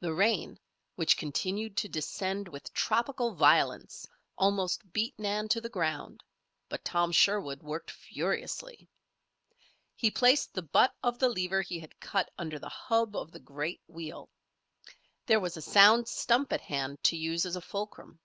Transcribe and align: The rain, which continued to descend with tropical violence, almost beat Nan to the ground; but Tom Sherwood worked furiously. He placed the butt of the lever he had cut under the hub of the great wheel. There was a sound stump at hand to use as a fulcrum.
The 0.00 0.12
rain, 0.12 0.58
which 0.96 1.16
continued 1.16 1.76
to 1.76 1.88
descend 1.88 2.48
with 2.48 2.72
tropical 2.72 3.36
violence, 3.36 4.08
almost 4.36 4.92
beat 4.92 5.16
Nan 5.20 5.46
to 5.50 5.60
the 5.60 5.68
ground; 5.68 6.24
but 6.68 6.84
Tom 6.84 7.12
Sherwood 7.12 7.62
worked 7.62 7.92
furiously. 7.92 8.88
He 9.94 10.10
placed 10.10 10.52
the 10.52 10.62
butt 10.62 10.92
of 11.00 11.20
the 11.20 11.28
lever 11.28 11.62
he 11.62 11.78
had 11.78 12.00
cut 12.00 12.28
under 12.38 12.58
the 12.58 12.68
hub 12.68 13.14
of 13.14 13.30
the 13.30 13.38
great 13.38 13.80
wheel. 13.86 14.30
There 15.26 15.38
was 15.38 15.56
a 15.56 15.62
sound 15.62 16.08
stump 16.08 16.52
at 16.52 16.62
hand 16.62 17.00
to 17.04 17.16
use 17.16 17.46
as 17.46 17.54
a 17.54 17.60
fulcrum. 17.60 18.18